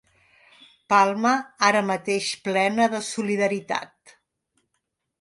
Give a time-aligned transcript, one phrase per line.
[0.93, 1.33] Palma
[1.69, 4.19] ara mateix plena de solidaritat.